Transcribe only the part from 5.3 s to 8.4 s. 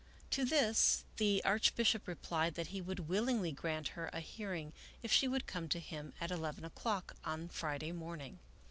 come to him at eleven o'clock on Friday morning.